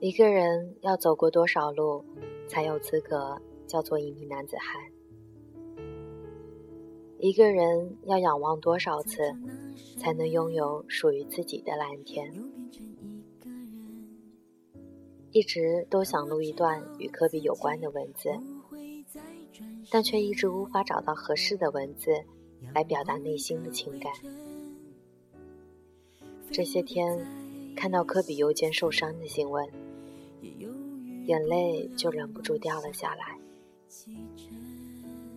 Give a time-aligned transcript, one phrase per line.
[0.00, 2.04] 一个人要走过多少路，
[2.48, 4.82] 才有资格叫做一名男子汉？
[7.18, 9.32] 一个人要仰望多少次，
[9.98, 12.32] 才能拥有属于自己的蓝天？
[15.32, 18.30] 一直都想录一段与科比有关的文字，
[19.90, 22.10] 但却一直无法找到合适的文字
[22.74, 24.12] 来表达内心的情感。
[26.52, 27.24] 这些天
[27.76, 29.68] 看到科比右肩受伤的新闻，
[31.26, 33.38] 眼泪就忍不住掉了下来。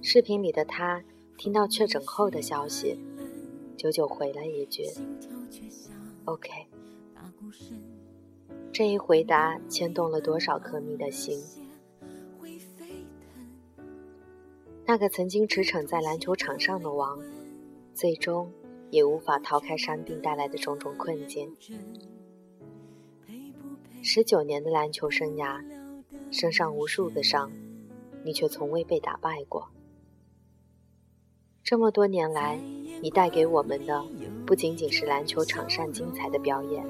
[0.01, 1.03] 视频里的他
[1.37, 2.99] 听到确诊后的消息，
[3.77, 4.83] 久久回了一句
[6.25, 6.49] ：“OK。”
[8.73, 11.39] 这一回答牵动了多少科迷的心？
[14.85, 17.21] 那个曾经驰骋在篮球场上的王，
[17.93, 18.51] 最终
[18.93, 21.51] 也无法逃开伤病带来的种种困境。
[24.03, 25.65] 十九年的篮球生涯，
[26.29, 27.51] 身上无数个伤，
[28.23, 29.67] 你却从未被打败过。
[31.63, 32.59] 这么多年来，
[33.01, 34.05] 你带给我们的
[34.45, 36.85] 不仅仅是篮球场上精彩的表演。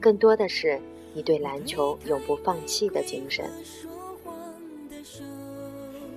[0.00, 0.80] 更多的是
[1.14, 3.48] 你对篮球永不放弃的精神。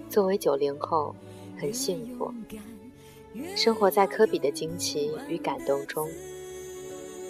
[0.09, 1.15] 作为九零后，
[1.59, 2.33] 很幸福，
[3.55, 6.07] 生活在科比的惊奇与感动中。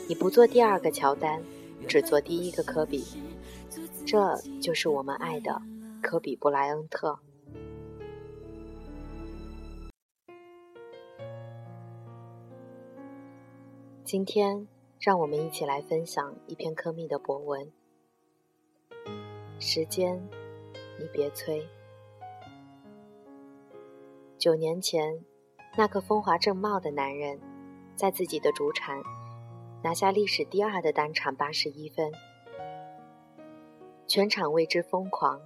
[0.08, 1.42] 你不做第二个乔丹，
[1.88, 3.04] 只做第一个科比，
[4.06, 5.62] 这就是我们爱的
[6.02, 7.20] 科比布莱恩特。
[14.04, 14.68] 今天。
[15.00, 17.72] 让我们一起来分享一篇科密的博文。
[19.58, 20.22] 时间，
[21.00, 21.66] 你别催。
[24.38, 25.24] 九年前，
[25.76, 27.40] 那个风华正茂的男人，
[27.96, 29.02] 在自己的主场
[29.84, 32.12] 拿下历史第二的单场八十一分，
[34.08, 35.40] 全场为之疯狂。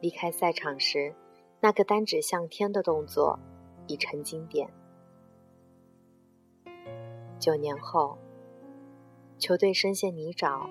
[0.00, 1.14] 离开赛场时，
[1.60, 3.38] 那个单指向天的动作
[3.86, 4.68] 已成经典。
[7.38, 8.18] 九年后。
[9.36, 10.70] 球队深陷泥沼，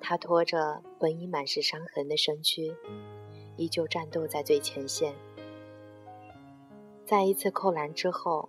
[0.00, 2.72] 他拖着本已满是伤痕的身躯，
[3.56, 5.14] 依旧战斗在最前线。
[7.10, 8.48] 在一次扣篮之后，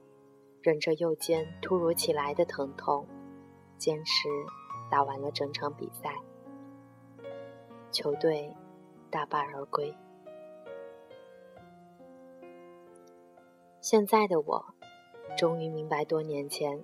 [0.62, 3.08] 忍着右肩突如其来的疼痛，
[3.80, 4.30] 坚持
[4.88, 6.14] 打完了整场比赛。
[7.90, 8.56] 球队
[9.10, 9.92] 大败而归。
[13.80, 14.64] 现在的我，
[15.36, 16.84] 终于明白多年前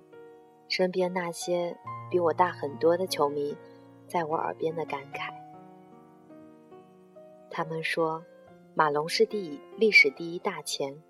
[0.66, 1.78] 身边那些。
[2.10, 3.56] 比我大很多的球迷，
[4.08, 5.32] 在我耳边的感慨。
[7.48, 8.24] 他们说，
[8.74, 11.00] 马龙是第历史第一大前。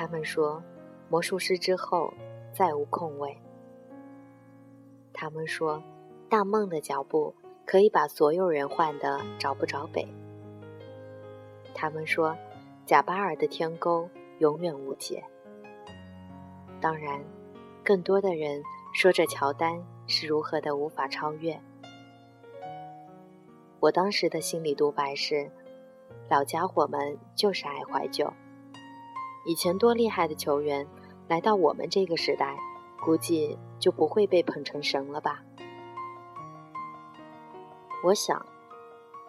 [0.00, 0.62] 他们说，
[1.10, 2.10] 魔术师之后
[2.54, 3.36] 再无空位。
[5.12, 5.82] 他们说，
[6.26, 7.34] 大梦的脚步
[7.66, 10.08] 可以把所有人换得找不着北。
[11.74, 12.34] 他们说，
[12.86, 15.22] 贾巴尔的天沟永远无解。
[16.80, 17.22] 当然，
[17.84, 18.62] 更多的人。
[18.94, 21.60] 说着乔丹是如何的无法超越，
[23.80, 25.50] 我当时的心理独白是：
[26.30, 28.32] 老家伙们就是爱怀旧。
[29.44, 30.86] 以前多厉害的球员，
[31.28, 32.56] 来到我们这个时代，
[33.04, 35.42] 估计就不会被捧成神了吧？
[38.04, 38.44] 我想，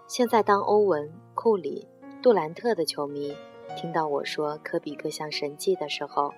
[0.08, 1.88] 现在当欧文、库里、
[2.22, 3.36] 杜兰特的球迷
[3.78, 6.34] 听到我说科比各项神迹的时候，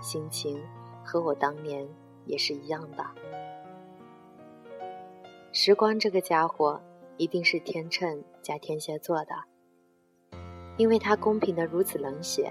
[0.00, 0.62] 心情
[1.04, 1.88] 和我当年。
[2.26, 3.04] 也是一样的。
[5.52, 6.80] 时光这个家伙
[7.18, 9.34] 一定是天秤加天蝎座的，
[10.78, 12.50] 因为他公平的如此冷血。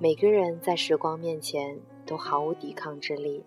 [0.00, 3.44] 每个人在时光面前都毫无抵抗之力，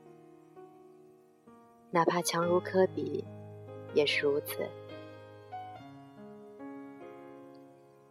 [1.91, 3.23] 哪怕强如科比，
[3.93, 4.65] 也是如此。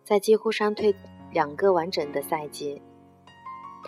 [0.04, 0.94] 在几乎伤退
[1.32, 2.80] 两个完整的赛季。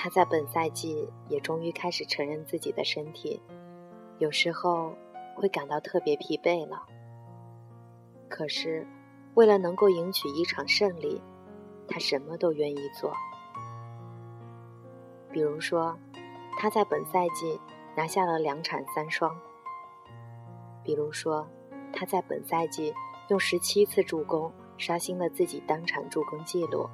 [0.00, 3.42] 他在本赛季也终于开始承认自己的身体，
[4.18, 4.95] 有时候
[5.34, 6.86] 会感到特别疲惫了。
[8.28, 8.86] 可是，
[9.34, 11.21] 为了能够赢取一场胜利，
[11.89, 13.12] 他什么都愿意做。
[15.38, 15.96] 比如说，
[16.58, 17.60] 他在本赛季
[17.96, 19.30] 拿下了两场三双；
[20.82, 21.46] 比如说，
[21.92, 22.92] 他在本赛季
[23.28, 26.88] 用十七次助攻刷新了自己单场助攻纪录。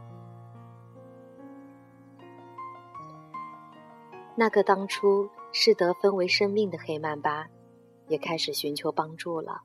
[4.37, 7.49] 那个当初视得分为生命的黑曼巴，
[8.09, 9.63] 也开始寻求帮助了。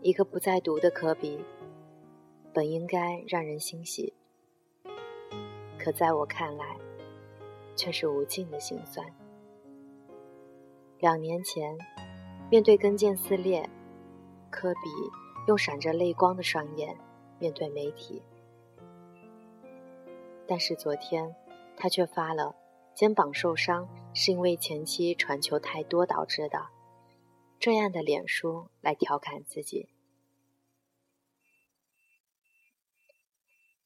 [0.00, 1.38] 一个不再读的科比，
[2.52, 4.12] 本应该让人欣喜，
[5.82, 6.76] 可在我看来，
[7.74, 9.04] 却是无尽的心酸。
[11.00, 11.76] 两年前，
[12.48, 13.68] 面对跟腱撕裂，
[14.48, 14.80] 科比
[15.48, 16.96] 用闪着泪光的双眼
[17.40, 18.22] 面对媒体。
[20.46, 21.34] 但是昨天，
[21.76, 22.54] 他却发了
[22.94, 26.68] 肩膀受伤是因为前期传球太多导致的
[27.58, 29.88] 这样的脸书来调侃自己。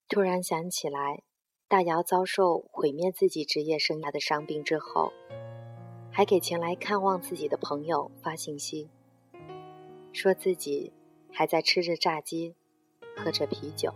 [0.09, 1.23] 突然想起来，
[1.69, 5.13] 大姚遭受毁灭自己职业生涯的伤病之后，
[6.13, 8.89] 还给前来看望自己的朋友发信息，
[10.13, 10.93] 说自己
[11.33, 12.55] 还在吃着炸鸡，
[13.17, 13.93] 喝着啤酒。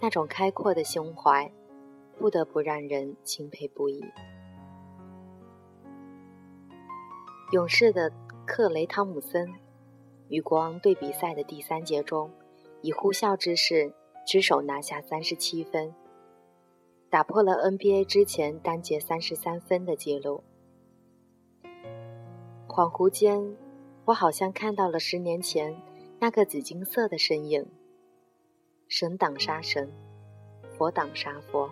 [0.00, 1.50] 那种开阔的胸怀，
[2.16, 4.04] 不得不让人钦佩不已。
[7.50, 8.12] 勇士的
[8.46, 9.52] 克雷·汤姆森
[10.28, 12.30] 与国王队比赛的第三节中，
[12.82, 13.92] 以呼啸之势
[14.28, 15.94] 只手拿下三十七分，
[17.08, 20.44] 打破了 NBA 之前单节三十三分的记录。
[22.68, 23.56] 恍惚间，
[24.04, 25.80] 我好像看到了十年前
[26.20, 27.66] 那个紫金色的身影。
[28.86, 29.90] 神挡杀神，
[30.76, 31.70] 佛挡杀佛，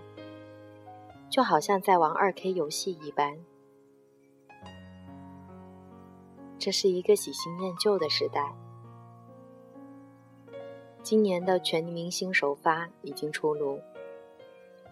[1.28, 3.38] 就好像在玩二 K 游戏一般。
[6.58, 8.56] 这是一个喜新厌旧的时代。
[11.06, 13.80] 今年的全明星首发已经出炉，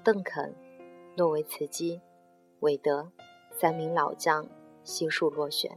[0.04, 0.54] 邓肯、
[1.16, 2.00] 诺维茨基、
[2.60, 3.10] 韦德
[3.50, 4.46] 三名老将
[4.84, 5.76] 悉数落选。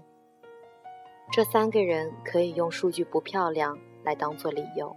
[1.31, 4.95] 这三个人可以用数据不漂亮来当做理由。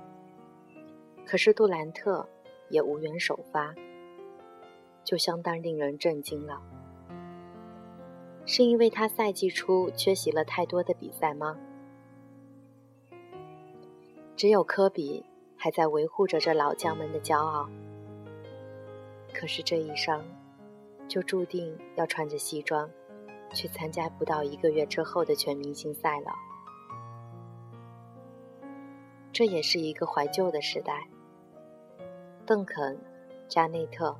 [1.24, 2.28] 可是杜兰特
[2.68, 3.74] 也无缘首发，
[5.02, 6.60] 就相当令人震惊了。
[8.44, 11.56] 是因为他赛季初缺席了太多的比赛吗？
[14.36, 15.24] 只有科比
[15.62, 17.68] 还在维护着这老将们的骄傲。
[19.34, 20.24] 可是这一伤，
[21.06, 22.88] 就注定要穿着西装，
[23.52, 26.32] 去参加不到一个月之后的全明星赛了。
[29.32, 31.06] 这也是一个怀旧的时代。
[32.46, 32.98] 邓肯、
[33.46, 34.16] 加内特、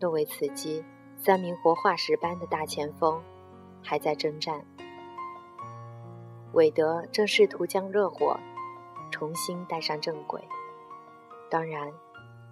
[0.00, 0.82] 诺维茨基
[1.18, 3.22] 三名活化石般的大前锋
[3.82, 4.64] 还在征战，
[6.54, 8.40] 韦德正试图将热火
[9.10, 10.42] 重新带上正轨。
[11.48, 11.92] 当然，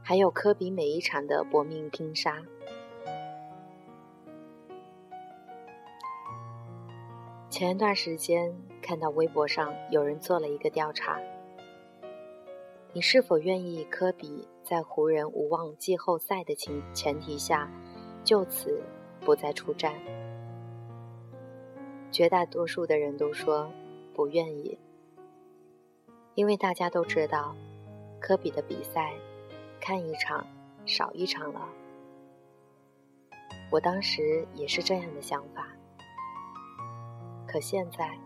[0.03, 2.43] 还有科比每一场的搏命拼杀。
[7.51, 8.53] 前一段时间
[8.83, 11.21] 看到微博上有人做了一个调查。
[12.93, 17.71] 你是否愿意科比在湖人无望季后赛的前前提下，
[18.23, 18.83] 就此
[19.21, 19.93] 不再出战？
[22.13, 23.69] 绝大多数的人都说
[24.15, 24.79] 不愿意，
[26.35, 27.55] 因为大家都知道，
[28.21, 29.13] 科比的比赛
[29.81, 30.45] 看一场
[30.85, 31.69] 少一场了。
[33.71, 35.69] 我当时也是这样的想法，
[37.47, 38.19] 可现在，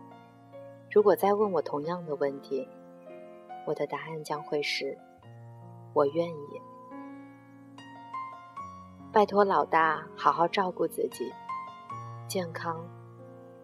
[0.91, 2.67] 如果再问我同样的问题，
[3.65, 4.97] 我的答案将会是：
[5.93, 6.61] 我愿意。
[9.11, 11.31] 拜托老大，好好照顾自己，
[12.27, 12.83] 健康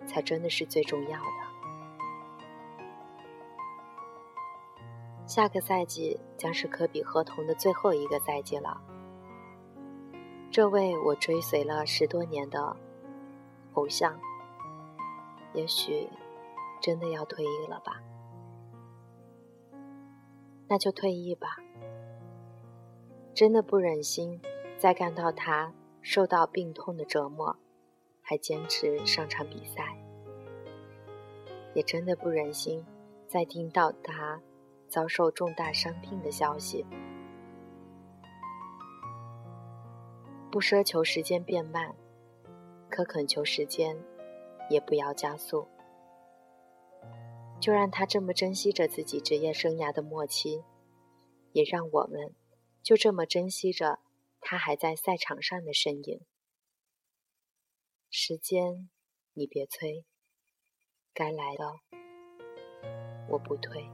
[0.08, 1.45] 才真的是最重要的。
[5.28, 8.80] 下个赛季将是科比合同的最后一个赛季了。
[10.52, 12.76] 这位我追随了十多年的
[13.74, 14.18] 偶像，
[15.54, 16.08] 也许
[16.80, 18.02] 真的要退役了吧。
[20.68, 21.58] 那就退役吧。
[23.34, 24.40] 真的不忍心
[24.78, 27.58] 再看到他受到病痛的折磨，
[28.22, 29.98] 还坚持上场比赛。
[31.74, 32.86] 也真的不忍心
[33.28, 34.40] 再听到他
[34.88, 36.86] 遭受重大伤病的消息。
[40.52, 41.96] 不奢求时间变慢，
[42.90, 43.98] 可恳求时间
[44.70, 45.68] 也不要加速。
[47.60, 50.64] 就让他这么珍惜着自己职业生涯的末期，
[51.52, 52.36] 也让我们
[52.84, 54.00] 就这么珍惜着
[54.40, 56.22] 他还在赛场上的身影。
[58.10, 58.90] 时间，
[59.34, 60.06] 你别催，
[61.14, 61.66] 该来的
[63.30, 63.90] 我不推。